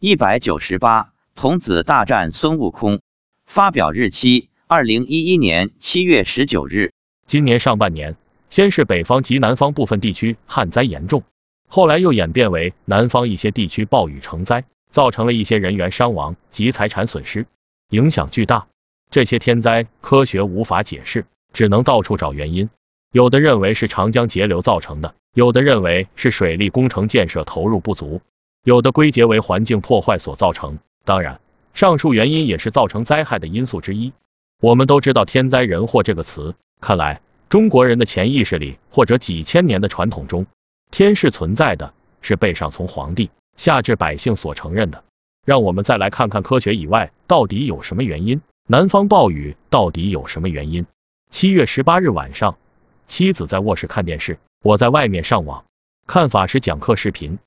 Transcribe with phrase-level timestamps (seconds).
[0.00, 3.00] 一百九十八，童子大战孙悟空。
[3.46, 6.92] 发表日期：二零一一年七月十九日。
[7.26, 8.14] 今年上半年，
[8.48, 11.24] 先是北方及南方部分地区旱灾严重，
[11.66, 17.46] 后来又演变为南方一些地区暴雨成灾，造成了一些人员伤亡及财产损失，
[17.90, 18.68] 影响巨大。
[19.10, 22.70] 这些天灾科学无法解释，只能到处找原因。
[23.10, 28.22] 有的认为是长江截流造成的，有的认为是水利工程建设投入不足，
[28.64, 30.78] 有的归结为环境破坏所造成。
[31.04, 31.40] 当然，
[31.74, 34.12] 上述原因也是造成灾害的因素之一。
[34.60, 40.46] 我们都知道“天灾人祸”这个词，看来中国人的潜意识里或者几千年的传统中，
[40.90, 45.04] 天是存在的，是被上从皇帝下至百姓所承认的。
[45.46, 48.40] 让我们再来看看科学以外到底有什么原因。
[48.66, 50.84] 南方暴雨到底有什么原因？
[51.30, 52.58] 七月十八日晚上。
[53.06, 55.64] 妻子在卧室看电视，我在外面上网
[56.06, 57.38] 看法师讲课视频。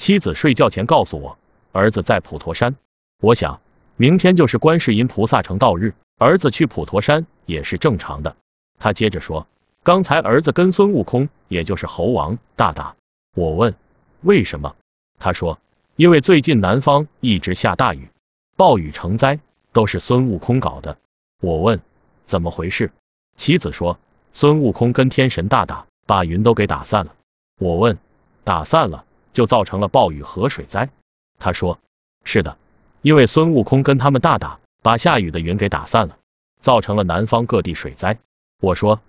[0.00, 1.36] 妻子睡觉前告诉我，
[1.72, 2.74] 儿子在普陀山。
[3.20, 3.60] 我想，
[3.98, 8.34] 明天就是观世音菩萨成道日，儿子去普陀山也是正常的。
[8.78, 9.46] 他接着说，
[9.82, 12.96] 刚才儿子跟孙悟空，也就是猴王大打。
[13.36, 13.74] 我问
[14.22, 14.74] 为什么？
[15.18, 15.60] 他说，
[15.96, 18.08] 因为最近南方一直下大雨，
[18.56, 19.38] 暴雨成灾，
[19.74, 20.96] 都是孙悟空搞的。
[21.42, 21.78] 我问
[22.24, 22.90] 怎么回事？
[23.36, 23.98] 妻子说。
[24.32, 27.14] 孙悟空跟天神大打，把云都给打散了。
[27.58, 27.98] 我问，
[28.44, 30.90] 打散了就造成了暴雨和水灾？
[31.38, 31.78] 他说，
[32.24, 32.56] 是的，
[33.02, 36.18] 因为孙悟空跟他们大打，把下雨的云给打散了，
[36.60, 38.18] 造成了南方各地水灾。
[38.60, 39.00] 我说，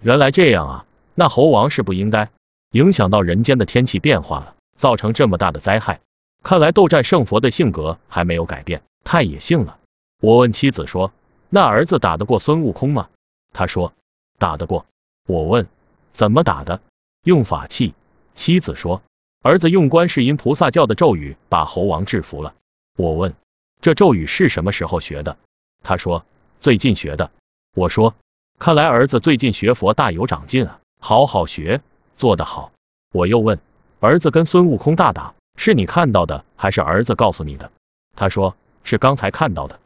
[0.00, 2.30] 原来这样啊，那猴王是不应该
[2.72, 6.00] 影响到人间的天气变化了，造成这么大的灾害。
[6.42, 9.78] 看来斗战胜佛的性格还没有改变，太野性了。
[10.20, 11.12] 我问妻子说，
[11.48, 13.08] 那儿子打得过孙悟空吗？
[13.52, 13.92] 他说。
[14.36, 14.84] 打得过？
[15.28, 15.68] 我问，
[16.12, 16.80] 怎么打的？
[17.22, 17.94] 用法器。
[18.34, 19.00] 妻子说，
[19.44, 22.54] 儿子用观世音菩萨教的咒语把猴王制服了。
[22.96, 23.34] 我问，
[23.82, 25.36] 这咒语是什么时候学的？
[25.82, 26.24] 他说，
[26.60, 27.30] 最近学的。
[27.76, 28.14] 我说，
[28.58, 31.82] 看来儿子最近学佛大有长进啊，好好学，
[32.16, 32.72] 做得好。
[33.12, 33.60] 我又问，
[34.00, 37.70] 儿子跟孙悟空大打，是你看到的，还是儿子告诉你的？
[38.16, 39.78] 他说，是刚才看到的。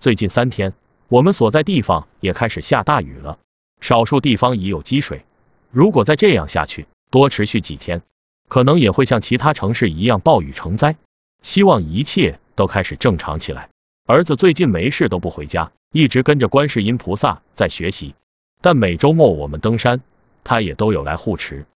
[0.00, 0.72] 最近三天，
[1.08, 3.38] 我们所在地方也开始下大雨了。
[3.82, 5.26] 少数地方已有积水，
[5.70, 8.00] 如果再这样下去，多持续几天，
[8.54, 10.94] 可能也会像其他城市一样暴雨成灾。
[11.42, 13.68] 希望一切都开始正常起来。
[14.06, 18.14] 儿子最近没事都不回家，一直跟着观世音菩萨在学习，
[18.60, 20.02] 但每周末我们登山，
[20.44, 21.66] 他也都有来护持。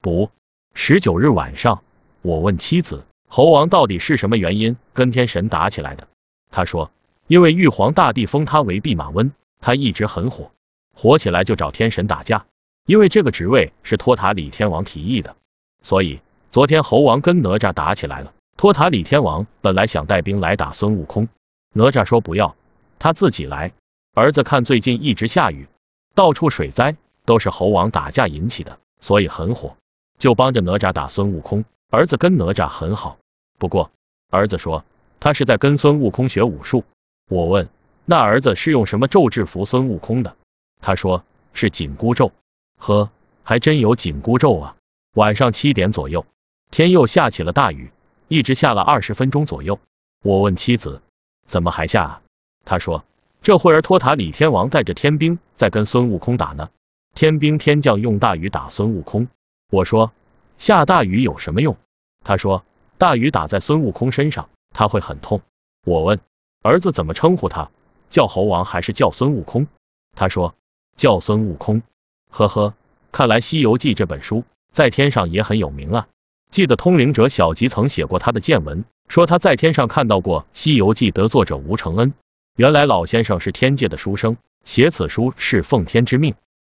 [0.00, 0.30] 不，
[0.72, 1.82] 十九日晚上，
[2.22, 6.06] 我问妻子，猴王到底是什么原因跟天神打起来的？
[6.52, 6.92] 他说，
[7.26, 10.52] 因为玉皇大帝封他为弼马温，他一直很火。
[10.94, 12.46] 火起来就找天神打架，
[12.86, 15.34] 因为这个职位是托塔李天王提议的，
[15.82, 16.20] 所以
[16.50, 18.32] 昨天猴王跟哪吒打起来了。
[18.56, 21.28] 托塔李天王本来想带兵来打孙悟空，
[21.72, 22.54] 哪吒说不要，
[22.98, 23.72] 他自己来。
[24.14, 25.66] 儿子看最近一直下雨，
[26.14, 29.76] 到处水灾，都是猴王打架引起的，所以很火，
[30.18, 31.64] 就帮着哪吒打孙悟空。
[31.90, 33.16] 儿子跟哪吒很好，
[33.58, 33.90] 不过
[34.30, 34.84] 儿子说
[35.20, 36.84] 他是在跟孙悟空学武术。
[37.28, 37.68] 我问
[38.04, 40.36] 那儿子是用什么咒制服孙悟空的？
[40.82, 41.24] 他说
[41.54, 42.32] 是紧箍咒，
[42.78, 43.10] 呵，
[43.42, 44.76] 还真有紧箍咒啊！
[45.14, 46.24] 晚上七点左右，
[46.70, 47.90] 天又下起了大雨，
[48.28, 49.80] 一直下了二十分钟左右。
[50.22, 51.02] 我问妻子，
[51.46, 52.22] 怎么还下啊？
[52.64, 53.04] 他说，
[53.42, 56.70] 这会儿托塔李天王带着天兵在跟孙悟空打呢。
[57.14, 59.26] 天兵天将用大雨打孙悟空。
[59.70, 60.12] 我说，
[60.58, 61.76] 下大雨有什么用？
[62.22, 62.64] 他说，
[62.96, 65.42] 大雨打在孙悟空身上，他会很痛。
[65.84, 66.20] 我问，
[66.62, 67.70] 儿子怎么称呼他？
[68.10, 69.66] 叫猴王还是叫孙悟空？
[70.14, 70.54] 他说。
[70.96, 71.80] 叫孙悟空，
[72.28, 72.74] 呵呵，
[73.10, 76.06] 看来《西游记》这本书在天上也很有名啊。
[76.50, 82.12] 记得通灵者小吉曾写过他的见闻，说他在天上看到过《西游记》得作者吴承恩。
[82.56, 86.34] 原来老先生是天界的书生，写此书是奉天之命。